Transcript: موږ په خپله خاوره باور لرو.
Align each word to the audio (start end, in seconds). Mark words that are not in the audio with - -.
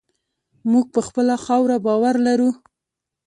موږ 0.71 0.85
په 0.95 0.99
خپله 1.07 1.35
خاوره 1.45 1.75
باور 1.85 2.15
لرو. 2.27 2.49